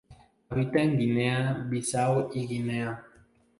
Habita 0.49 0.79
en 0.81 0.97
Guinea-Bissau 0.97 2.31
y 2.33 2.47
Guinea. 2.47 3.05